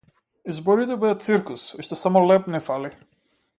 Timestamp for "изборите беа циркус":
0.53-1.67